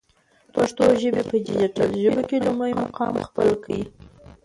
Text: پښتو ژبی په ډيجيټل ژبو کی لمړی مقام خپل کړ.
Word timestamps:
پښتو 0.53 0.83
ژبی 1.01 1.23
په 1.29 1.35
ډيجيټل 1.45 1.89
ژبو 2.01 2.21
کی 2.29 2.37
لمړی 2.45 2.73
مقام 2.83 3.13
خپل 3.27 3.49
کړ. 3.63 3.79